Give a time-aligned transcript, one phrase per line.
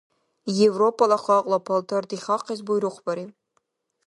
[0.67, 3.31] Европала халкьла палтар дихахъес буйрухъбариб.